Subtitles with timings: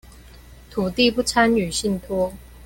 [0.71, 2.33] 土地不參與信託